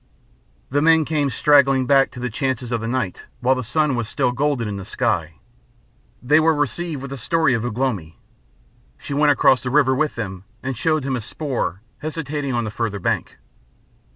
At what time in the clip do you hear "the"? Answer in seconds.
0.71-0.81, 2.19-2.31, 2.81-2.87, 3.53-3.63, 4.77-4.83, 7.11-7.17, 9.61-9.69, 12.63-12.71